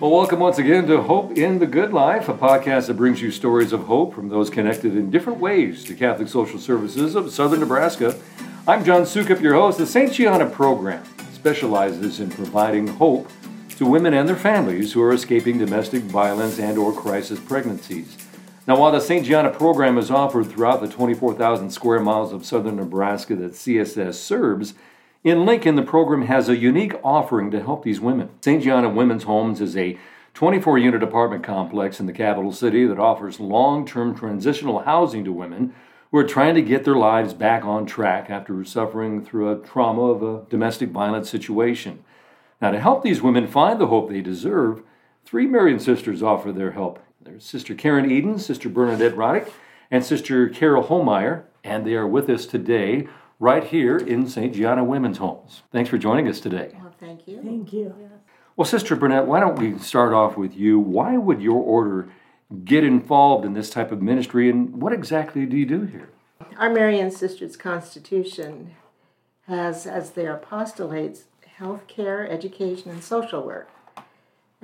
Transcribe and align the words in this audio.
Well, 0.00 0.10
welcome 0.10 0.40
once 0.40 0.58
again 0.58 0.88
to 0.88 1.00
Hope 1.02 1.38
in 1.38 1.60
the 1.60 1.68
Good 1.68 1.92
Life, 1.92 2.28
a 2.28 2.34
podcast 2.34 2.88
that 2.88 2.94
brings 2.94 3.22
you 3.22 3.30
stories 3.30 3.72
of 3.72 3.84
hope 3.84 4.12
from 4.12 4.28
those 4.28 4.50
connected 4.50 4.96
in 4.96 5.08
different 5.08 5.38
ways 5.38 5.84
to 5.84 5.94
Catholic 5.94 6.26
Social 6.26 6.58
Services 6.58 7.14
of 7.14 7.30
Southern 7.30 7.60
Nebraska. 7.60 8.18
I'm 8.66 8.84
John 8.84 9.02
Sukup, 9.02 9.40
your 9.40 9.54
host. 9.54 9.78
The 9.78 9.86
St. 9.86 10.12
Gianna 10.12 10.50
program 10.50 11.04
specializes 11.32 12.18
in 12.18 12.28
providing 12.28 12.88
hope 12.88 13.30
to 13.76 13.86
women 13.86 14.14
and 14.14 14.28
their 14.28 14.34
families 14.34 14.92
who 14.92 15.00
are 15.00 15.12
escaping 15.12 15.58
domestic 15.58 16.02
violence 16.02 16.58
and 16.58 16.76
or 16.76 16.92
crisis 16.92 17.38
pregnancies. 17.38 18.16
Now, 18.66 18.76
while 18.76 18.90
the 18.90 19.00
St. 19.00 19.24
Gianna 19.24 19.50
program 19.50 19.96
is 19.96 20.10
offered 20.10 20.46
throughout 20.46 20.80
the 20.80 20.88
24,000 20.88 21.70
square 21.70 22.00
miles 22.00 22.32
of 22.32 22.44
southern 22.44 22.76
Nebraska 22.76 23.36
that 23.36 23.52
CSS 23.52 24.14
serves, 24.14 24.74
in 25.24 25.46
Lincoln, 25.46 25.74
the 25.74 25.82
program 25.82 26.26
has 26.26 26.50
a 26.50 26.56
unique 26.56 26.94
offering 27.02 27.50
to 27.50 27.62
help 27.62 27.82
these 27.82 28.00
women. 28.00 28.28
St. 28.42 28.62
Gianna 28.62 28.90
Women's 28.90 29.24
Homes 29.24 29.62
is 29.62 29.74
a 29.74 29.98
24 30.34 30.78
unit 30.78 31.02
apartment 31.02 31.42
complex 31.42 31.98
in 31.98 32.04
the 32.04 32.12
capital 32.12 32.52
city 32.52 32.86
that 32.86 32.98
offers 32.98 33.40
long 33.40 33.86
term 33.86 34.14
transitional 34.14 34.80
housing 34.80 35.24
to 35.24 35.32
women 35.32 35.74
who 36.10 36.18
are 36.18 36.24
trying 36.24 36.54
to 36.54 36.62
get 36.62 36.84
their 36.84 36.96
lives 36.96 37.32
back 37.32 37.64
on 37.64 37.86
track 37.86 38.28
after 38.28 38.62
suffering 38.64 39.24
through 39.24 39.50
a 39.50 39.66
trauma 39.66 40.02
of 40.02 40.22
a 40.22 40.48
domestic 40.50 40.90
violence 40.90 41.30
situation. 41.30 42.04
Now, 42.60 42.70
to 42.70 42.80
help 42.80 43.02
these 43.02 43.22
women 43.22 43.46
find 43.46 43.80
the 43.80 43.86
hope 43.86 44.10
they 44.10 44.20
deserve, 44.20 44.82
three 45.24 45.46
Marian 45.46 45.80
sisters 45.80 46.22
offer 46.22 46.52
their 46.52 46.72
help. 46.72 47.00
There's 47.20 47.44
Sister 47.44 47.74
Karen 47.74 48.10
Eden, 48.10 48.38
Sister 48.38 48.68
Bernadette 48.68 49.16
Roddick, 49.16 49.50
and 49.90 50.04
Sister 50.04 50.48
Carol 50.48 50.84
Holmeyer, 50.84 51.44
and 51.62 51.86
they 51.86 51.94
are 51.94 52.06
with 52.06 52.28
us 52.28 52.44
today 52.44 53.08
right 53.44 53.64
here 53.64 53.98
in 53.98 54.26
St. 54.26 54.54
Gianna 54.54 54.82
Women's 54.82 55.18
Homes. 55.18 55.60
Thanks 55.70 55.90
for 55.90 55.98
joining 55.98 56.26
us 56.28 56.40
today. 56.40 56.70
Well, 56.80 56.94
thank 56.98 57.28
you. 57.28 57.42
Thank 57.42 57.74
you. 57.74 57.94
Well, 58.56 58.64
Sister 58.64 58.96
Bernadette, 58.96 59.26
why 59.26 59.38
don't 59.38 59.58
we 59.58 59.78
start 59.78 60.14
off 60.14 60.38
with 60.38 60.56
you? 60.56 60.78
Why 60.78 61.18
would 61.18 61.42
your 61.42 61.60
order 61.60 62.08
get 62.64 62.84
involved 62.84 63.44
in 63.44 63.52
this 63.52 63.68
type 63.68 63.92
of 63.92 64.00
ministry, 64.00 64.48
and 64.48 64.80
what 64.80 64.94
exactly 64.94 65.44
do 65.44 65.58
you 65.58 65.66
do 65.66 65.82
here? 65.82 66.08
Our 66.56 66.70
Marian 66.70 67.10
Sisters 67.10 67.54
Constitution 67.56 68.74
has 69.46 69.86
as 69.86 70.12
their 70.12 70.34
apostolates 70.34 71.24
health 71.56 71.86
care, 71.86 72.26
education, 72.26 72.90
and 72.90 73.04
social 73.04 73.44
work. 73.44 73.68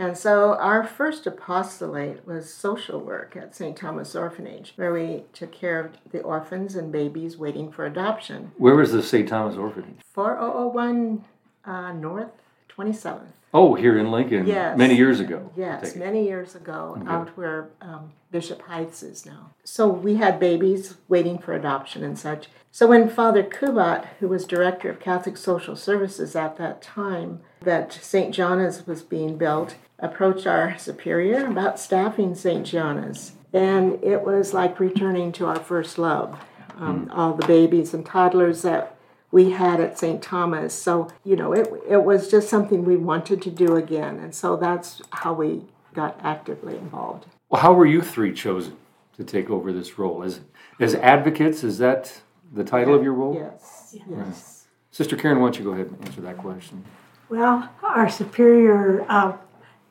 And 0.01 0.17
so 0.17 0.55
our 0.55 0.83
first 0.83 1.27
apostolate 1.27 2.27
was 2.27 2.51
social 2.51 3.01
work 3.01 3.37
at 3.37 3.55
St. 3.55 3.77
Thomas 3.77 4.17
Orphanage, 4.17 4.73
where 4.77 4.95
we 4.95 5.25
took 5.35 5.53
care 5.53 5.79
of 5.79 5.93
the 6.11 6.23
orphans 6.23 6.75
and 6.75 6.91
babies 6.91 7.37
waiting 7.37 7.71
for 7.71 7.85
adoption. 7.85 8.53
Where 8.57 8.75
was 8.77 8.93
the 8.93 9.03
St. 9.03 9.29
Thomas 9.29 9.57
Orphanage? 9.57 10.01
4001 10.15 11.23
uh, 11.67 11.93
North 11.93 12.33
27th. 12.77 13.33
Oh, 13.53 13.75
here 13.75 13.99
in 13.99 14.11
Lincoln, 14.13 14.47
Yes. 14.47 14.79
many 14.79 14.95
years 14.97 15.19
ago. 15.19 15.51
Yes, 15.57 15.97
many 15.97 16.25
years 16.25 16.55
ago, 16.55 17.03
out 17.09 17.31
where 17.37 17.69
um, 17.81 18.13
Bishop 18.31 18.63
Heights 18.63 19.03
is 19.03 19.27
now. 19.27 19.51
So 19.65 19.89
we 19.89 20.17
had 20.17 20.39
babies 20.39 20.95
waiting 21.09 21.39
for 21.39 21.53
adoption 21.55 22.05
and 22.05 22.17
such. 22.19 22.49
So 22.71 22.87
when 22.87 23.09
Father 23.09 23.43
Kubat, 23.43 24.07
who 24.21 24.29
was 24.29 24.45
director 24.47 24.89
of 24.89 25.01
Catholic 25.01 25.37
Social 25.37 25.75
Services 25.75 26.37
at 26.37 26.57
that 26.59 26.81
time, 26.81 27.41
that 27.63 27.93
St. 27.93 28.33
Gianna's 28.33 28.87
was 28.87 29.03
being 29.03 29.37
built, 29.37 29.75
approached 29.99 30.47
our 30.47 30.79
superior 30.79 31.47
about 31.47 31.81
staffing 31.81 32.37
St. 32.37 32.65
Gianna's. 32.65 33.33
And 33.53 34.03
it 34.05 34.23
was 34.23 34.55
like 34.55 34.79
returning 34.79 35.33
to 35.33 35.47
our 35.47 35.59
first 35.59 35.99
love. 35.99 36.39
Um, 36.79 37.11
All 37.13 37.35
the 37.35 37.47
babies 37.49 37.93
and 37.93 38.07
toddlers 38.07 38.63
that 38.63 38.95
we 39.33 39.51
had 39.51 39.81
at 39.81 39.99
St. 39.99 40.23
Thomas. 40.23 40.75
So, 40.75 41.09
you 41.25 41.37
know, 41.37 41.53
it, 41.53 41.69
it 41.89 42.05
was 42.05 42.31
just 42.31 42.49
something 42.49 42.85
we 42.85 42.97
wanted 42.97 43.43
to 43.43 43.51
do 43.51 43.77
again. 43.77 44.19
And 44.19 44.35
so 44.35 44.57
that's 44.57 45.03
how 45.11 45.33
we 45.33 45.63
got 45.95 46.19
actively 46.23 46.77
involved. 46.77 47.27
Well, 47.49 47.63
how 47.63 47.73
were 47.73 47.87
you 47.87 48.03
three 48.03 48.33
chosen 48.33 48.77
to 49.17 49.25
take 49.25 49.51
over 49.51 49.73
this 49.73 49.99
role? 49.99 50.23
As, 50.23 50.41
as 50.79 50.95
advocates, 50.95 51.65
is 51.65 51.79
that 51.79 52.21
the 52.53 52.65
title 52.65 52.95
of 52.95 53.03
your 53.03 53.15
role? 53.15 53.35
Yes, 53.35 53.97
yes. 54.09 54.67
Sister 54.91 55.17
Karen, 55.17 55.39
why 55.39 55.47
don't 55.47 55.59
you 55.59 55.65
go 55.65 55.73
ahead 55.73 55.87
and 55.87 56.05
answer 56.05 56.21
that 56.21 56.39
question? 56.39 56.85
Well, 57.29 57.71
our 57.83 58.09
superior 58.09 59.07
uh, 59.09 59.37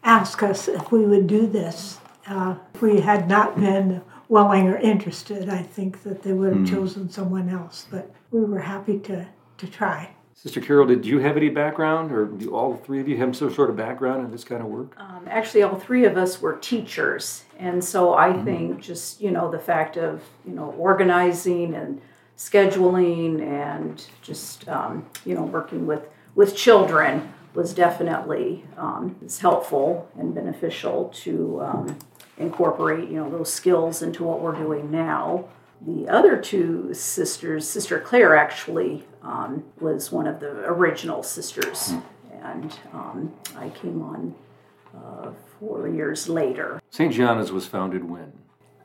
asked 0.03 0.44
us 0.44 0.67
if 0.67 0.91
we 0.91 1.06
would 1.06 1.27
do 1.27 1.47
this. 1.47 2.00
Uh, 2.27 2.56
if 2.73 2.81
we 2.81 3.00
had 3.00 3.27
not 3.27 3.59
been 3.59 4.01
willing 4.29 4.67
or 4.67 4.78
interested, 4.78 5.50
I 5.50 5.63
think 5.63 6.03
that 6.03 6.23
they 6.23 6.34
would 6.34 6.56
have 6.56 6.69
chosen 6.69 7.09
someone 7.09 7.50
else. 7.50 7.88
But 7.91 8.09
we 8.31 8.41
were 8.41 8.59
happy 8.59 9.00
to, 9.00 9.28
to 9.57 9.67
try. 9.67 10.12
Sister 10.35 10.62
Carol, 10.62 10.88
did 10.88 11.06
you 11.06 11.19
have 11.19 11.35
any 11.35 11.50
background, 11.50 12.13
or 12.13 12.25
do 12.25 12.56
all 12.56 12.78
three 12.78 13.01
of 13.01 13.09
you 13.09 13.18
have 13.18 13.35
some 13.35 13.53
sort 13.53 13.69
of 13.69 13.75
background 13.75 14.23
in 14.23 14.31
this 14.31 14.45
kind 14.45 14.62
of 14.62 14.69
work? 14.69 14.94
Um, 14.97 15.28
actually, 15.28 15.63
all 15.63 15.78
three 15.78 16.06
of 16.06 16.16
us 16.16 16.41
were 16.41 16.56
teachers, 16.56 17.44
and 17.57 17.84
so 17.84 18.13
I 18.13 18.31
think 18.44 18.79
just 18.79 19.19
you 19.19 19.31
know 19.31 19.51
the 19.51 19.59
fact 19.59 19.97
of 19.97 20.23
you 20.45 20.53
know 20.53 20.73
organizing 20.78 21.75
and 21.75 22.01
scheduling 22.38 23.41
and 23.41 24.06
just 24.22 24.66
um, 24.69 25.06
you 25.25 25.35
know 25.35 25.44
working 25.44 25.85
with 25.85 26.07
with 26.35 26.56
children 26.56 27.34
was 27.53 27.73
definitely 27.73 28.63
um, 28.78 29.18
is 29.22 29.39
helpful 29.39 30.09
and 30.18 30.34
beneficial 30.34 31.09
to 31.16 31.62
um, 31.62 32.00
incorporate 32.39 33.09
you 33.09 33.17
know 33.17 33.29
those 33.29 33.53
skills 33.53 34.01
into 34.01 34.23
what 34.23 34.41
we're 34.41 34.55
doing 34.55 34.89
now. 34.89 35.45
The 35.81 36.09
other 36.09 36.38
two 36.38 36.94
sisters, 36.94 37.67
Sister 37.67 38.00
Claire 38.00 38.35
actually 38.35 39.05
um, 39.22 39.63
was 39.79 40.11
one 40.11 40.27
of 40.27 40.39
the 40.39 40.66
original 40.66 41.23
sisters, 41.23 41.94
and 42.41 42.77
um, 42.94 43.33
I 43.55 43.69
came 43.69 44.01
on 44.01 44.35
uh, 44.95 45.31
four 45.59 45.88
years 45.88 46.27
later. 46.27 46.81
St. 46.89 47.13
Gianna's 47.13 47.51
was 47.51 47.66
founded 47.66 48.09
when? 48.09 48.33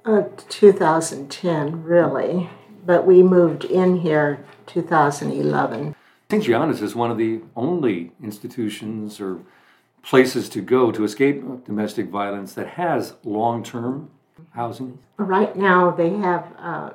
Uh, 0.05 0.25
2010, 0.49 1.83
really. 1.83 2.51
But 2.85 3.07
we 3.07 3.23
moved 3.23 3.65
in 3.65 4.01
here 4.01 4.45
2011. 4.67 5.97
St. 6.31 6.45
Gianna's 6.45 6.83
is 6.83 6.95
one 6.95 7.11
of 7.11 7.17
the 7.17 7.41
only 7.57 8.13
institutions 8.23 9.21
or 9.21 9.41
places 10.05 10.49
to 10.51 10.61
go 10.61 10.93
to 10.93 11.05
escape 11.05 11.43
domestic 11.65 12.09
violence 12.09 12.53
that 12.55 12.69
has 12.69 13.15
long 13.25 13.63
term 13.63 14.11
housing. 14.51 14.99
Right 15.17 15.57
now, 15.57 15.91
they 15.91 16.11
have 16.11 16.53
uh, 16.59 16.91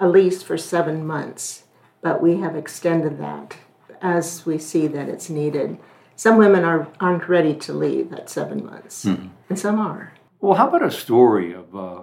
a 0.00 0.08
lease 0.08 0.42
for 0.42 0.58
seven 0.58 1.06
months, 1.06 1.64
but 2.00 2.20
we 2.20 2.38
have 2.38 2.56
extended 2.56 3.18
that 3.18 3.56
as 4.00 4.44
we 4.44 4.58
see 4.58 4.86
that 4.88 5.08
it's 5.08 5.30
needed. 5.30 5.78
Some 6.16 6.36
women 6.36 6.64
are, 6.64 6.88
aren't 7.00 7.28
ready 7.28 7.54
to 7.54 7.72
leave 7.72 8.12
at 8.12 8.28
seven 8.28 8.64
months, 8.66 9.04
and 9.48 9.58
some 9.58 9.78
are. 9.78 10.12
Well, 10.40 10.54
how 10.54 10.68
about 10.68 10.82
a 10.84 10.90
story 10.90 11.52
of 11.54 11.74
uh, 11.74 12.00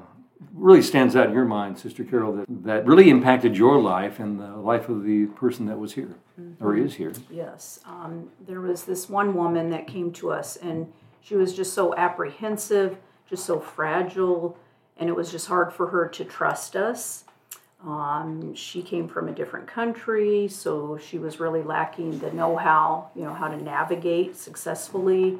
really 0.53 0.81
stands 0.81 1.15
out 1.15 1.27
in 1.27 1.33
your 1.33 1.45
mind, 1.45 1.77
Sister 1.77 2.03
Carol, 2.03 2.33
that, 2.33 2.45
that 2.63 2.85
really 2.85 3.09
impacted 3.09 3.57
your 3.57 3.79
life 3.79 4.19
and 4.19 4.39
the 4.39 4.55
life 4.57 4.89
of 4.89 5.03
the 5.03 5.25
person 5.27 5.65
that 5.65 5.77
was 5.77 5.93
here 5.93 6.15
or 6.61 6.77
is 6.77 6.95
here? 6.95 7.13
Yes, 7.29 7.79
um, 7.85 8.29
there 8.47 8.61
was 8.61 8.85
this 8.85 9.09
one 9.09 9.33
woman 9.33 9.69
that 9.71 9.87
came 9.87 10.11
to 10.13 10.31
us, 10.31 10.55
and 10.55 10.91
she 11.21 11.35
was 11.35 11.53
just 11.53 11.73
so 11.73 11.95
apprehensive, 11.95 12.97
just 13.29 13.45
so 13.45 13.59
fragile, 13.59 14.57
and 14.97 15.09
it 15.09 15.15
was 15.15 15.31
just 15.31 15.47
hard 15.47 15.73
for 15.73 15.87
her 15.87 16.07
to 16.07 16.23
trust 16.23 16.75
us. 16.75 17.25
Um, 17.85 18.53
she 18.55 18.81
came 18.81 19.07
from 19.07 19.29
a 19.29 19.31
different 19.31 19.67
country, 19.67 20.47
so 20.47 20.97
she 20.97 21.17
was 21.17 21.39
really 21.39 21.63
lacking 21.63 22.19
the 22.19 22.31
know-how, 22.31 23.09
you 23.15 23.23
know, 23.23 23.33
how 23.33 23.47
to 23.47 23.55
navigate 23.55 24.35
successfully. 24.35 25.37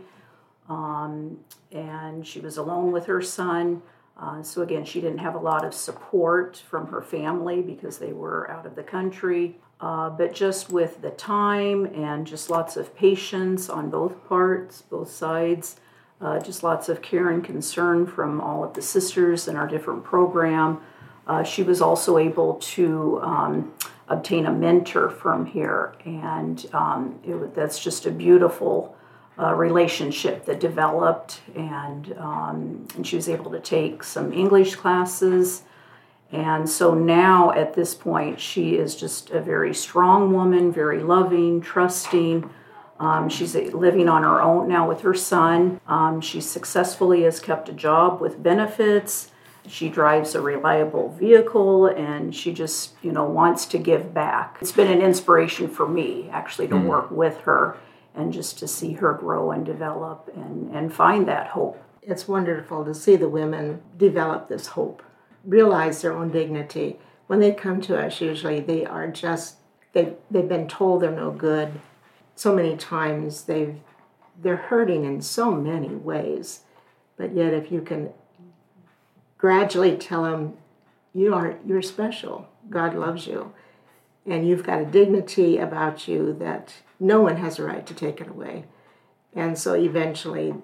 Um, 0.70 1.40
and 1.72 2.26
she 2.26 2.40
was 2.40 2.58
alone 2.58 2.92
with 2.92 3.06
her 3.08 3.22
son. 3.22 3.82
Uh, 4.20 4.44
so 4.44 4.62
again, 4.62 4.84
she 4.84 5.00
didn't 5.00 5.20
have 5.20 5.36
a 5.36 5.40
lot 5.40 5.64
of 5.64 5.74
support 5.74 6.62
from 6.70 6.88
her 6.88 7.02
family 7.02 7.62
because 7.62 7.98
they 7.98 8.12
were 8.12 8.50
out 8.52 8.66
of 8.66 8.76
the 8.76 8.84
country. 8.84 9.56
Uh, 9.80 10.10
but 10.10 10.34
just 10.34 10.70
with 10.70 11.02
the 11.02 11.12
time 11.12 11.86
and 11.96 12.28
just 12.28 12.50
lots 12.50 12.76
of 12.76 12.94
patience 12.98 13.70
on 13.70 13.90
both 13.90 14.28
parts, 14.28 14.82
both 14.82 15.10
sides, 15.10 15.78
uh, 16.20 16.38
just 16.40 16.64
lots 16.64 16.90
of 16.90 17.02
care 17.02 17.30
and 17.30 17.46
concern 17.46 18.06
from 18.06 18.42
all 18.42 18.62
of 18.62 18.74
the 18.74 18.82
sisters 18.82 19.48
in 19.48 19.56
our 19.56 19.68
different 19.68 20.04
program. 20.04 20.82
Uh, 21.26 21.44
she 21.44 21.64
was 21.64 21.80
also 21.80 22.18
able 22.18 22.56
to 22.56 23.22
um, 23.22 23.74
obtain 24.10 24.46
a 24.46 24.52
mentor 24.52 25.10
from 25.10 25.46
here, 25.46 25.96
and 26.04 26.66
um, 26.74 27.18
it, 27.24 27.56
that's 27.56 27.80
just 27.80 28.06
a 28.06 28.12
beautiful 28.12 28.98
uh, 29.40 29.54
relationship 29.54 30.46
that 30.46 30.60
developed. 30.60 31.42
And 31.56 32.14
um, 32.18 32.88
and 32.96 33.08
she 33.08 33.16
was 33.16 33.30
able 33.30 33.52
to 33.52 33.60
take 33.60 34.04
some 34.04 34.34
English 34.34 34.76
classes, 34.76 35.64
and 36.32 36.70
so 36.70 36.94
now 36.94 37.52
at 37.52 37.74
this 37.74 37.96
point, 37.96 38.40
she 38.40 38.76
is 38.76 38.96
just 38.96 39.32
a 39.32 39.42
very 39.42 39.74
strong 39.74 40.34
woman, 40.34 40.72
very 40.72 41.02
loving, 41.02 41.62
trusting. 41.62 42.50
Um, 43.00 43.30
she's 43.30 43.56
living 43.56 44.10
on 44.10 44.24
her 44.24 44.42
own 44.42 44.68
now 44.68 44.88
with 44.88 45.02
her 45.02 45.14
son. 45.14 45.80
Um, 45.88 46.22
she 46.22 46.42
successfully 46.42 47.24
has 47.24 47.40
kept 47.40 47.70
a 47.70 47.74
job 47.74 48.20
with 48.22 48.44
benefits. 48.44 49.32
She 49.68 49.90
drives 49.90 50.36
a 50.36 50.42
reliable 50.42 51.10
vehicle 51.10 51.88
and 51.88 52.36
she 52.36 52.52
just, 52.52 52.94
you 53.02 53.12
know, 53.12 53.24
wants 53.24 53.66
to 53.68 53.78
give 53.78 54.14
back. 54.14 54.58
It's 54.62 54.72
been 54.72 54.92
an 54.92 55.02
inspiration 55.02 55.68
for 55.70 55.88
me 55.88 56.30
actually 56.32 56.68
to 56.70 56.78
work 56.78 57.10
with 57.10 57.38
her 57.42 57.78
and 58.20 58.34
just 58.34 58.60
to 58.60 58.68
see 58.68 58.94
her 58.94 59.14
grow 59.14 59.52
and 59.52 59.66
develop 59.66 60.30
and, 60.36 60.70
and 60.76 60.94
find 60.94 61.28
that 61.28 61.48
hope. 61.48 61.82
It's 62.02 62.28
wonderful 62.28 62.84
to 62.86 62.94
see 62.94 63.16
the 63.16 63.30
women 63.30 63.82
develop 63.98 64.48
this 64.48 64.68
hope, 64.68 65.02
realize 65.46 66.02
their 66.02 66.14
own 66.14 66.32
dignity. 66.32 67.00
When 67.28 67.40
they 67.40 67.54
come 67.54 67.82
to 67.82 67.98
us, 67.98 68.20
usually 68.20 68.60
they 68.60 68.86
are 68.86 69.08
just, 69.08 69.56
they, 69.94 70.14
they've 70.30 70.48
been 70.48 70.68
told 70.68 71.02
they're 71.02 71.12
no 71.12 71.32
good. 71.32 71.80
So 72.36 72.54
many 72.56 72.76
times 72.76 73.44
they've, 73.44 73.78
they're 74.42 74.56
hurting 74.58 75.06
in 75.06 75.22
so 75.22 75.52
many 75.52 75.90
ways. 75.90 76.62
But 77.18 77.36
yet, 77.36 77.54
if 77.54 77.72
you 77.72 77.82
can 77.82 78.12
gradually 79.38 79.98
tell 79.98 80.24
them, 80.24 80.58
you 81.14 81.34
are, 81.34 81.58
you're 81.66 81.82
special, 81.82 82.48
God 82.70 82.96
loves 82.96 83.28
you, 83.28 83.54
and 84.26 84.48
you've 84.48 84.64
got 84.64 84.82
a 84.82 84.86
dignity 84.86 85.58
about 85.58 86.08
you 86.08 86.34
that 86.40 86.74
no 87.00 87.22
one 87.22 87.38
has 87.38 87.60
a 87.60 87.64
right 87.64 87.86
to 87.86 87.94
take 87.94 88.22
it 88.22 88.28
away. 88.28 88.66
And 89.34 89.58
so 89.58 89.74
eventually 89.74 90.56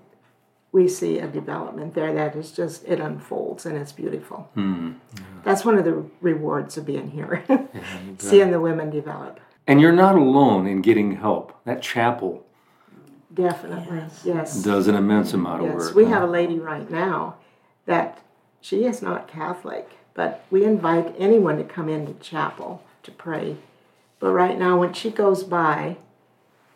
we 0.72 0.88
see 0.88 1.20
a 1.20 1.28
development 1.28 1.94
there 1.94 2.14
that 2.14 2.36
is 2.36 2.52
just, 2.52 2.84
it 2.86 3.00
unfolds 3.00 3.66
and 3.66 3.78
it's 3.78 3.92
beautiful. 3.92 4.50
Mm, 4.56 4.96
yeah. 5.18 5.24
That's 5.44 5.64
one 5.64 5.78
of 5.78 5.86
the 5.86 6.06
rewards 6.20 6.78
of 6.78 6.86
being 6.86 7.12
here, 7.12 7.44
yeah, 7.50 7.64
seeing 8.18 8.52
the 8.52 8.60
women 8.60 8.90
develop. 8.90 9.40
And 9.68 9.80
you're 9.80 9.94
not 9.94 10.16
alone 10.16 10.68
in 10.68 10.82
getting 10.82 11.16
help. 11.16 11.58
That 11.66 11.82
chapel 11.82 12.46
definitely 13.34 13.98
yes, 13.98 14.22
yes. 14.26 14.64
does 14.64 14.88
an 14.88 14.96
immense 14.96 15.34
amount 15.34 15.64
yes. 15.64 15.72
of 15.72 15.78
work. 15.78 15.96
We 15.96 16.06
huh? 16.06 16.12
have 16.12 16.24
a 16.24 16.32
lady 16.32 16.60
right 16.60 16.90
now 16.90 17.36
that 17.86 18.22
she 18.62 18.86
is 18.86 19.02
not 19.02 19.28
Catholic, 19.28 19.90
but 20.14 20.46
we 20.50 20.64
invite 20.64 21.14
anyone 21.18 21.58
to 21.58 21.64
come 21.64 21.90
into 21.90 22.14
chapel 22.14 22.84
to 23.06 23.12
pray. 23.12 23.58
But 24.20 24.32
right 24.32 24.58
now, 24.58 24.80
when 24.80 24.94
she 24.94 25.10
goes 25.10 25.44
by, 25.44 25.98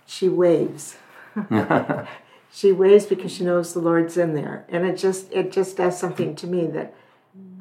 she 0.05 0.29
waves. 0.29 0.97
she 2.51 2.71
waves 2.71 3.05
because 3.05 3.31
she 3.31 3.43
knows 3.43 3.73
the 3.73 3.79
Lord's 3.79 4.17
in 4.17 4.33
there, 4.33 4.65
and 4.69 4.85
it 4.85 4.97
just 4.97 5.31
it 5.31 5.51
just 5.51 5.77
does 5.77 5.99
something 5.99 6.35
to 6.35 6.47
me 6.47 6.67
that 6.67 6.93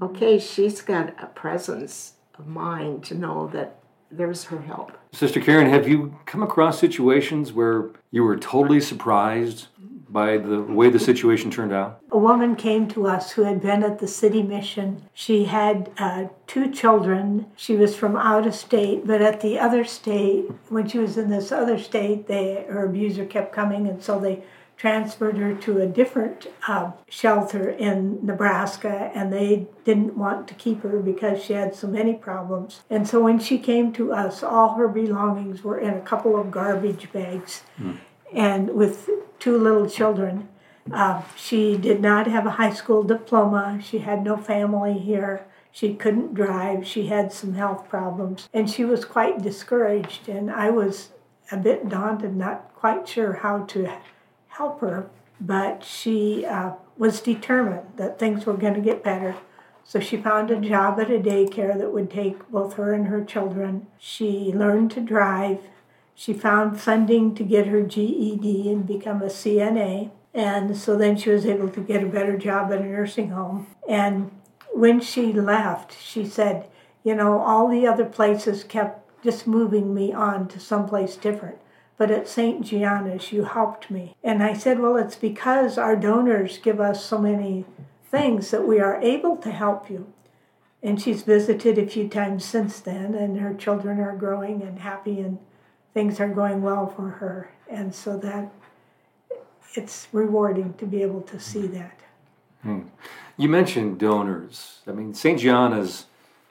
okay, 0.00 0.38
she's 0.38 0.80
got 0.80 1.14
a 1.22 1.26
presence 1.26 2.14
of 2.38 2.46
mind 2.46 3.04
to 3.04 3.14
know 3.14 3.48
that 3.48 3.80
there's 4.10 4.44
her 4.44 4.60
help. 4.62 4.92
Sister 5.12 5.40
Karen, 5.40 5.68
have 5.68 5.86
you 5.86 6.16
come 6.24 6.42
across 6.42 6.78
situations 6.78 7.52
where 7.52 7.90
you 8.10 8.22
were 8.22 8.36
totally 8.36 8.80
surprised 8.80 9.66
by 10.08 10.38
the 10.38 10.62
way 10.62 10.90
the 10.90 10.98
situation 10.98 11.50
turned 11.50 11.72
out? 11.72 12.00
A 12.10 12.18
woman 12.18 12.56
came 12.56 12.88
to 12.88 13.06
us 13.06 13.32
who 13.32 13.42
had 13.42 13.60
been 13.60 13.82
at 13.82 13.98
the 13.98 14.08
city 14.08 14.42
mission. 14.42 15.02
She 15.12 15.44
had 15.44 15.90
uh, 15.98 16.26
two 16.46 16.70
children. 16.70 17.46
She 17.56 17.76
was 17.76 17.94
from 17.94 18.16
out 18.16 18.46
of 18.46 18.54
state, 18.54 19.06
but 19.06 19.20
at 19.20 19.40
the 19.40 19.58
other 19.58 19.84
state, 19.84 20.46
when 20.68 20.88
she 20.88 20.98
was 20.98 21.16
in 21.18 21.30
this 21.30 21.52
other 21.52 21.78
state, 21.78 22.26
they, 22.26 22.66
her 22.68 22.86
abuser 22.86 23.24
kept 23.24 23.52
coming, 23.52 23.86
and 23.86 24.02
so 24.02 24.18
they 24.18 24.42
transferred 24.78 25.36
her 25.36 25.54
to 25.54 25.80
a 25.80 25.86
different 25.86 26.46
uh, 26.68 26.92
shelter 27.08 27.68
in 27.68 28.24
Nebraska, 28.24 29.10
and 29.12 29.32
they 29.32 29.66
didn't 29.84 30.16
want 30.16 30.46
to 30.46 30.54
keep 30.54 30.82
her 30.82 31.00
because 31.00 31.42
she 31.42 31.52
had 31.52 31.74
so 31.74 31.88
many 31.88 32.14
problems. 32.14 32.82
And 32.88 33.06
so 33.06 33.20
when 33.20 33.40
she 33.40 33.58
came 33.58 33.92
to 33.94 34.12
us, 34.12 34.42
all 34.42 34.74
her 34.74 34.86
belongings 34.86 35.64
were 35.64 35.80
in 35.80 35.94
a 35.94 36.00
couple 36.00 36.40
of 36.40 36.52
garbage 36.52 37.12
bags. 37.12 37.64
Mm. 37.80 37.98
And 38.32 38.70
with 38.70 39.10
two 39.38 39.56
little 39.56 39.88
children. 39.88 40.48
Uh, 40.92 41.22
she 41.36 41.76
did 41.76 42.00
not 42.00 42.26
have 42.26 42.46
a 42.46 42.52
high 42.52 42.72
school 42.72 43.02
diploma. 43.02 43.80
She 43.82 43.98
had 43.98 44.24
no 44.24 44.36
family 44.36 44.98
here. 44.98 45.46
She 45.70 45.94
couldn't 45.94 46.34
drive. 46.34 46.86
She 46.86 47.06
had 47.06 47.32
some 47.32 47.54
health 47.54 47.88
problems. 47.88 48.48
And 48.54 48.70
she 48.70 48.84
was 48.84 49.04
quite 49.04 49.42
discouraged. 49.42 50.28
And 50.28 50.50
I 50.50 50.70
was 50.70 51.10
a 51.52 51.56
bit 51.56 51.88
daunted, 51.88 52.36
not 52.36 52.74
quite 52.74 53.06
sure 53.06 53.34
how 53.34 53.64
to 53.66 53.90
help 54.48 54.80
her. 54.80 55.10
But 55.40 55.84
she 55.84 56.44
uh, 56.44 56.72
was 56.96 57.20
determined 57.20 57.86
that 57.96 58.18
things 58.18 58.46
were 58.46 58.54
going 58.54 58.74
to 58.74 58.80
get 58.80 59.04
better. 59.04 59.36
So 59.84 60.00
she 60.00 60.16
found 60.16 60.50
a 60.50 60.60
job 60.60 61.00
at 61.00 61.10
a 61.10 61.18
daycare 61.18 61.78
that 61.78 61.92
would 61.92 62.10
take 62.10 62.50
both 62.50 62.74
her 62.74 62.92
and 62.92 63.06
her 63.06 63.24
children. 63.24 63.86
She 63.98 64.52
learned 64.54 64.90
to 64.92 65.00
drive. 65.00 65.60
She 66.18 66.32
found 66.32 66.80
funding 66.80 67.36
to 67.36 67.44
get 67.44 67.68
her 67.68 67.80
GED 67.80 68.72
and 68.72 68.84
become 68.84 69.22
a 69.22 69.26
CNA. 69.26 70.10
And 70.34 70.76
so 70.76 70.96
then 70.96 71.16
she 71.16 71.30
was 71.30 71.46
able 71.46 71.68
to 71.68 71.80
get 71.80 72.02
a 72.02 72.08
better 72.08 72.36
job 72.36 72.72
at 72.72 72.80
a 72.80 72.84
nursing 72.84 73.30
home. 73.30 73.68
And 73.88 74.32
when 74.72 75.00
she 75.00 75.32
left, 75.32 75.96
she 75.96 76.26
said, 76.26 76.66
You 77.04 77.14
know, 77.14 77.38
all 77.38 77.68
the 77.68 77.86
other 77.86 78.04
places 78.04 78.64
kept 78.64 79.22
just 79.22 79.46
moving 79.46 79.94
me 79.94 80.12
on 80.12 80.48
to 80.48 80.58
someplace 80.58 81.14
different. 81.14 81.58
But 81.96 82.10
at 82.10 82.26
St. 82.26 82.66
Gianna's, 82.66 83.30
you 83.30 83.44
helped 83.44 83.88
me. 83.88 84.16
And 84.24 84.42
I 84.42 84.54
said, 84.54 84.80
Well, 84.80 84.96
it's 84.96 85.14
because 85.14 85.78
our 85.78 85.94
donors 85.94 86.58
give 86.58 86.80
us 86.80 87.04
so 87.04 87.18
many 87.18 87.64
things 88.10 88.50
that 88.50 88.66
we 88.66 88.80
are 88.80 89.00
able 89.00 89.36
to 89.36 89.52
help 89.52 89.88
you. 89.88 90.12
And 90.82 91.00
she's 91.00 91.22
visited 91.22 91.78
a 91.78 91.86
few 91.86 92.08
times 92.08 92.44
since 92.44 92.80
then, 92.80 93.14
and 93.14 93.38
her 93.38 93.54
children 93.54 94.00
are 94.00 94.16
growing 94.16 94.62
and 94.62 94.80
happy 94.80 95.20
and 95.20 95.38
things 95.94 96.20
are 96.20 96.28
going 96.28 96.62
well 96.62 96.86
for 96.86 97.08
her. 97.08 97.50
And 97.70 97.94
so 97.94 98.16
that 98.18 98.50
it's 99.74 100.08
rewarding 100.12 100.74
to 100.74 100.86
be 100.86 101.02
able 101.02 101.22
to 101.22 101.38
see 101.38 101.66
that. 101.68 102.00
Hmm. 102.62 102.82
You 103.36 103.48
mentioned 103.48 103.98
donors. 103.98 104.80
I 104.86 104.92
mean, 104.92 105.14
St. 105.14 105.38
Gianna's 105.38 106.06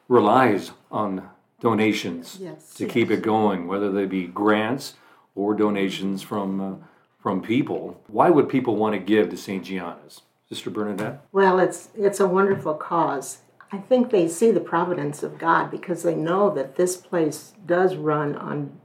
relies 0.07 0.71
on 0.91 1.29
donations 1.59 2.37
yes, 2.39 2.73
to 2.75 2.85
yes. 2.85 2.93
keep 2.93 3.11
it 3.11 3.21
going, 3.21 3.67
whether 3.67 3.91
they 3.91 4.05
be 4.05 4.27
grants 4.27 4.95
or 5.35 5.53
donations 5.53 6.21
from 6.21 6.61
uh, 6.61 6.75
from 7.19 7.41
people. 7.41 8.01
Why 8.07 8.29
would 8.29 8.47
people 8.47 8.75
want 8.75 8.93
to 8.93 8.99
give 8.99 9.29
to 9.31 9.37
St. 9.37 9.65
Gianna's, 9.65 10.21
Sister 10.47 10.69
Bernadette? 10.69 11.25
Well, 11.31 11.59
it's 11.59 11.89
it's 11.95 12.19
a 12.19 12.27
wonderful 12.27 12.75
cause. 12.75 13.39
I 13.71 13.79
think 13.79 14.11
they 14.11 14.29
see 14.29 14.51
the 14.51 14.61
providence 14.61 15.23
of 15.23 15.37
God 15.37 15.69
because 15.69 16.03
they 16.03 16.15
know 16.15 16.49
that 16.51 16.77
this 16.77 16.95
place 16.95 17.53
does 17.65 17.95
run 17.95 18.35
on 18.37 18.79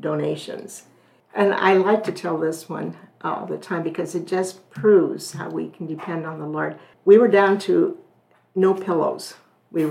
donations. 0.00 0.84
And 1.34 1.54
I 1.54 1.74
like 1.74 2.04
to 2.04 2.12
tell 2.12 2.38
this 2.38 2.68
one 2.68 2.96
all 3.22 3.46
the 3.46 3.58
time 3.58 3.82
because 3.82 4.14
it 4.14 4.26
just 4.26 4.70
proves 4.70 5.32
how 5.32 5.50
we 5.50 5.68
can 5.68 5.86
depend 5.86 6.26
on 6.26 6.38
the 6.38 6.46
Lord. 6.46 6.78
We 7.04 7.18
were 7.18 7.28
down 7.28 7.58
to 7.60 7.98
no 8.54 8.74
pillows. 8.74 9.34
We, 9.70 9.90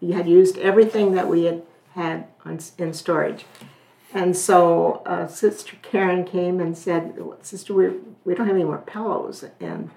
we 0.00 0.12
had 0.12 0.28
used 0.28 0.58
everything 0.58 1.12
that 1.12 1.28
we 1.28 1.44
had 1.44 1.62
had 1.94 2.26
on, 2.44 2.58
in 2.78 2.92
storage. 2.92 3.44
And 4.14 4.36
so 4.36 5.02
uh, 5.06 5.26
Sister 5.26 5.76
Karen 5.82 6.24
came 6.24 6.60
and 6.60 6.76
said, 6.76 7.18
Sister, 7.42 7.72
we, 7.72 7.90
we 8.24 8.34
don't 8.34 8.46
have 8.46 8.56
any 8.56 8.64
more 8.64 8.78
pillows. 8.78 9.44
And 9.60 9.90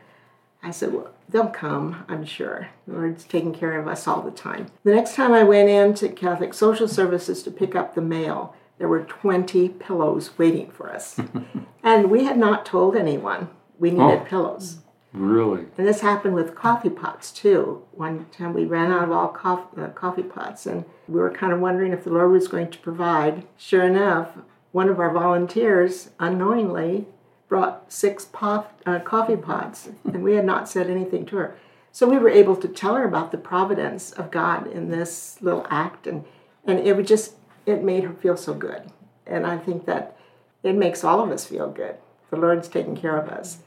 I 0.63 0.71
said, 0.71 0.93
Well, 0.93 1.11
they'll 1.27 1.47
come, 1.47 2.05
I'm 2.07 2.25
sure. 2.25 2.69
The 2.87 2.93
Lord's 2.93 3.25
taking 3.25 3.53
care 3.53 3.79
of 3.79 3.87
us 3.87 4.07
all 4.07 4.21
the 4.21 4.31
time. 4.31 4.67
The 4.83 4.95
next 4.95 5.15
time 5.15 5.33
I 5.33 5.43
went 5.43 5.69
into 5.69 6.09
Catholic 6.09 6.53
Social 6.53 6.87
Services 6.87 7.43
to 7.43 7.51
pick 7.51 7.75
up 7.75 7.93
the 7.93 8.01
mail, 8.01 8.55
there 8.77 8.87
were 8.87 9.01
20 9.01 9.69
pillows 9.69 10.37
waiting 10.37 10.69
for 10.69 10.91
us. 10.91 11.19
and 11.83 12.11
we 12.11 12.25
had 12.25 12.37
not 12.37 12.65
told 12.65 12.95
anyone 12.95 13.49
we 13.79 13.91
needed 13.91 14.21
oh, 14.21 14.25
pillows. 14.27 14.79
Really? 15.13 15.65
And 15.77 15.87
this 15.87 16.01
happened 16.01 16.35
with 16.35 16.55
coffee 16.55 16.89
pots 16.89 17.31
too. 17.31 17.83
One 17.91 18.25
time 18.31 18.53
we 18.53 18.65
ran 18.65 18.91
out 18.91 19.05
of 19.05 19.11
all 19.11 19.29
coffee, 19.29 19.81
uh, 19.81 19.87
coffee 19.89 20.23
pots 20.23 20.65
and 20.65 20.83
we 21.07 21.19
were 21.19 21.31
kind 21.31 21.53
of 21.53 21.61
wondering 21.61 21.93
if 21.93 22.03
the 22.03 22.09
Lord 22.09 22.31
was 22.31 22.49
going 22.49 22.69
to 22.71 22.77
provide. 22.79 23.45
Sure 23.57 23.83
enough, 23.83 24.37
one 24.73 24.89
of 24.89 24.99
our 24.99 25.13
volunteers 25.13 26.09
unknowingly 26.19 27.07
brought 27.47 27.91
six 27.93 28.27
uh, 28.41 28.99
coffee 29.05 29.37
pots 29.37 29.89
and 30.03 30.23
we 30.23 30.35
had 30.35 30.45
not 30.45 30.67
said 30.67 30.89
anything 30.89 31.25
to 31.27 31.37
her. 31.37 31.57
So 31.93 32.09
we 32.09 32.17
were 32.17 32.29
able 32.29 32.57
to 32.57 32.67
tell 32.67 32.95
her 32.95 33.07
about 33.07 33.31
the 33.31 33.37
providence 33.37 34.11
of 34.11 34.31
God 34.31 34.67
in 34.67 34.89
this 34.89 35.37
little 35.41 35.65
act 35.69 36.07
and 36.07 36.25
and 36.67 36.79
it 36.79 36.95
would 36.95 37.07
just 37.07 37.35
it 37.65 37.83
made 37.83 38.03
her 38.03 38.13
feel 38.13 38.37
so 38.37 38.53
good. 38.53 38.91
And 39.25 39.45
I 39.45 39.57
think 39.57 39.85
that 39.85 40.17
it 40.63 40.73
makes 40.73 41.03
all 41.03 41.21
of 41.21 41.31
us 41.31 41.45
feel 41.45 41.69
good. 41.69 41.95
The 42.29 42.37
Lord's 42.37 42.67
taking 42.67 42.95
care 42.95 43.17
of 43.17 43.29
us. 43.29 43.59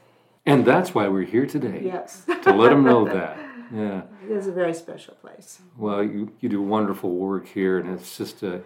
And 0.45 0.65
that's 0.65 0.93
why 0.95 1.07
we're 1.07 1.25
here 1.25 1.45
today. 1.45 1.81
Yes. 1.83 2.23
to 2.43 2.53
let 2.53 2.69
them 2.69 2.83
know 2.83 3.05
that. 3.13 3.37
Yeah. 3.73 4.01
It 4.23 4.31
is 4.31 4.47
a 4.47 4.51
very 4.51 4.73
special 4.73 5.15
place. 5.15 5.59
Well, 5.77 6.03
you, 6.03 6.31
you 6.39 6.49
do 6.49 6.61
wonderful 6.61 7.11
work 7.11 7.47
here, 7.47 7.77
and 7.77 7.93
it's 7.93 8.17
just 8.17 8.41
a, 8.41 8.61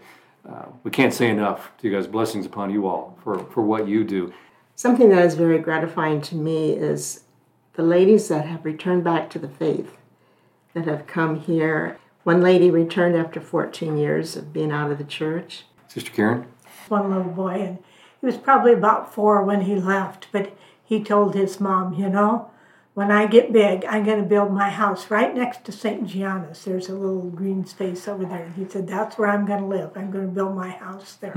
uh, 0.47 0.65
we 0.83 0.91
can't 0.91 1.13
say 1.13 1.29
enough 1.29 1.71
to 1.79 1.87
you 1.87 1.93
guys. 1.93 2.07
Blessings 2.07 2.45
upon 2.45 2.69
you 2.71 2.87
all 2.87 3.17
for, 3.23 3.39
for 3.51 3.61
what 3.61 3.87
you 3.87 4.03
do. 4.03 4.33
Something 4.75 5.09
that 5.09 5.25
is 5.25 5.35
very 5.35 5.59
gratifying 5.59 6.21
to 6.21 6.35
me 6.35 6.71
is 6.71 7.25
the 7.73 7.83
ladies 7.83 8.27
that 8.29 8.45
have 8.45 8.65
returned 8.65 9.03
back 9.03 9.29
to 9.31 9.39
the 9.39 9.49
faith, 9.49 9.97
that 10.73 10.85
have 10.85 11.05
come 11.05 11.39
here 11.39 11.97
one 12.23 12.41
lady 12.41 12.71
returned 12.71 13.15
after 13.15 13.41
14 13.41 13.97
years 13.97 14.35
of 14.35 14.53
being 14.53 14.71
out 14.71 14.91
of 14.91 14.97
the 14.97 15.03
church. 15.03 15.65
Sister 15.87 16.11
Karen? 16.11 16.47
One 16.87 17.09
little 17.09 17.31
boy, 17.31 17.61
and 17.61 17.77
he 18.19 18.25
was 18.25 18.37
probably 18.37 18.73
about 18.73 19.13
four 19.13 19.43
when 19.43 19.61
he 19.61 19.75
left, 19.75 20.27
but 20.31 20.55
he 20.83 21.03
told 21.03 21.35
his 21.35 21.59
mom, 21.59 21.93
you 21.93 22.09
know, 22.09 22.49
when 22.93 23.09
I 23.09 23.25
get 23.25 23.51
big, 23.51 23.85
I'm 23.85 24.03
going 24.03 24.21
to 24.21 24.27
build 24.27 24.51
my 24.51 24.69
house 24.69 25.09
right 25.09 25.33
next 25.33 25.65
to 25.65 25.71
St. 25.71 26.05
Gianna's. 26.07 26.63
There's 26.63 26.89
a 26.89 26.95
little 26.95 27.29
green 27.29 27.65
space 27.65 28.07
over 28.07 28.23
there. 28.23 28.53
He 28.55 28.67
said, 28.69 28.87
That's 28.87 29.17
where 29.17 29.29
I'm 29.29 29.45
going 29.45 29.61
to 29.61 29.65
live. 29.65 29.91
I'm 29.95 30.11
going 30.11 30.27
to 30.27 30.31
build 30.31 30.55
my 30.55 30.69
house 30.69 31.15
there. 31.15 31.33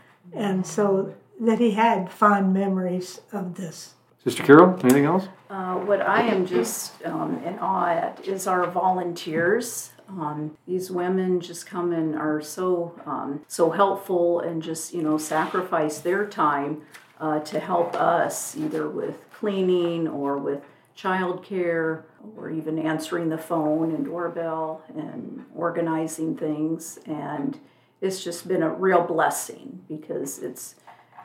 and 0.34 0.66
so 0.66 1.14
that 1.40 1.58
he 1.58 1.70
had 1.70 2.12
fond 2.12 2.52
memories 2.52 3.22
of 3.32 3.54
this. 3.54 3.94
Sister 4.22 4.42
Carol, 4.42 4.78
anything 4.84 5.06
else? 5.06 5.28
Uh, 5.48 5.76
what 5.76 6.02
I 6.02 6.20
am 6.20 6.44
just 6.44 7.02
um, 7.06 7.42
in 7.44 7.58
awe 7.58 7.86
at 7.86 8.28
is 8.28 8.46
our 8.46 8.66
volunteers. 8.66 9.92
Um, 10.18 10.56
these 10.66 10.90
women 10.90 11.40
just 11.40 11.66
come 11.66 11.92
and 11.92 12.16
are 12.16 12.40
so 12.40 12.94
um, 13.06 13.44
so 13.46 13.70
helpful 13.70 14.40
and 14.40 14.62
just 14.62 14.92
you 14.92 15.02
know 15.02 15.18
sacrifice 15.18 16.00
their 16.00 16.26
time 16.26 16.82
uh, 17.20 17.40
to 17.40 17.60
help 17.60 17.94
us 17.94 18.56
either 18.56 18.88
with 18.88 19.16
cleaning 19.32 20.08
or 20.08 20.38
with 20.38 20.62
childcare 20.96 22.02
or 22.36 22.50
even 22.50 22.78
answering 22.78 23.28
the 23.28 23.38
phone 23.38 23.94
and 23.94 24.04
doorbell 24.04 24.82
and 24.94 25.44
organizing 25.54 26.36
things. 26.36 26.98
And 27.06 27.58
it's 28.00 28.22
just 28.22 28.48
been 28.48 28.62
a 28.62 28.70
real 28.70 29.02
blessing 29.02 29.80
because 29.88 30.38
it's 30.38 30.74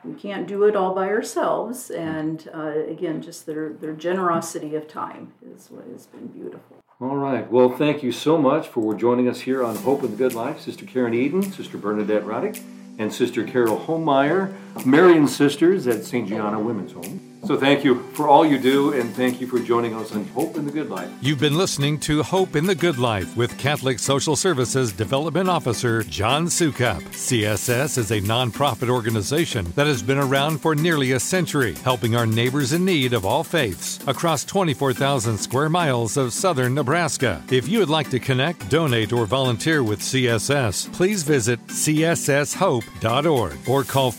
we 0.04 0.14
can't 0.14 0.46
do 0.46 0.64
it 0.64 0.76
all 0.76 0.94
by 0.94 1.08
ourselves. 1.08 1.90
And 1.90 2.48
uh, 2.54 2.84
again 2.88 3.20
just 3.20 3.46
their 3.46 3.72
their 3.72 3.94
generosity 3.94 4.74
of 4.76 4.86
time 4.86 5.32
is 5.54 5.70
what 5.70 5.86
has 5.88 6.06
been 6.06 6.28
beautiful 6.28 6.85
all 6.98 7.16
right. 7.16 7.50
Well 7.50 7.68
thank 7.68 8.02
you 8.02 8.10
so 8.10 8.38
much 8.38 8.68
for 8.68 8.94
joining 8.94 9.28
us 9.28 9.40
here 9.42 9.62
on 9.62 9.76
hope 9.76 10.02
in 10.02 10.12
the 10.12 10.16
good 10.16 10.32
life 10.32 10.60
sister 10.60 10.86
karen 10.86 11.12
eden 11.12 11.42
sister 11.42 11.76
bernadette 11.76 12.24
roddick 12.24 12.62
and 12.98 13.12
sister 13.12 13.44
carol 13.44 13.78
holmeyer 13.78 14.54
marian 14.84 15.26
sisters 15.26 15.86
at 15.86 16.04
st 16.04 16.28
gianna 16.28 16.58
women's 16.58 16.92
home 16.92 17.26
so 17.46 17.56
thank 17.56 17.84
you 17.84 18.02
for 18.14 18.26
all 18.26 18.44
you 18.44 18.58
do, 18.58 18.92
and 18.92 19.14
thank 19.14 19.40
you 19.40 19.46
for 19.46 19.60
joining 19.60 19.94
us 19.94 20.10
on 20.10 20.24
Hope 20.28 20.56
in 20.56 20.66
the 20.66 20.72
Good 20.72 20.90
Life. 20.90 21.08
You've 21.20 21.38
been 21.38 21.56
listening 21.56 22.00
to 22.00 22.24
Hope 22.24 22.56
in 22.56 22.66
the 22.66 22.74
Good 22.74 22.98
Life 22.98 23.36
with 23.36 23.56
Catholic 23.56 24.00
Social 24.00 24.34
Services 24.34 24.90
Development 24.92 25.48
Officer 25.48 26.02
John 26.02 26.46
Sukup. 26.46 27.02
CSS 27.02 27.98
is 27.98 28.10
a 28.10 28.20
nonprofit 28.20 28.88
organization 28.88 29.70
that 29.76 29.86
has 29.86 30.02
been 30.02 30.18
around 30.18 30.58
for 30.58 30.74
nearly 30.74 31.12
a 31.12 31.20
century, 31.20 31.76
helping 31.84 32.16
our 32.16 32.26
neighbors 32.26 32.72
in 32.72 32.84
need 32.84 33.12
of 33.12 33.24
all 33.24 33.44
faiths 33.44 34.00
across 34.08 34.44
24,000 34.44 35.38
square 35.38 35.68
miles 35.68 36.16
of 36.16 36.32
southern 36.32 36.74
Nebraska. 36.74 37.40
If 37.48 37.68
you 37.68 37.78
would 37.78 37.90
like 37.90 38.10
to 38.10 38.18
connect, 38.18 38.68
donate, 38.68 39.12
or 39.12 39.24
volunteer 39.24 39.84
with 39.84 40.00
CSS, 40.00 40.92
please 40.92 41.22
visit 41.22 41.64
csshope.org 41.68 43.56
or 43.68 43.84
call 43.84 44.10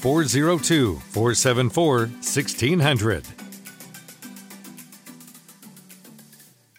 402 0.48 0.96
474 1.12 2.08
1600. 2.22 3.37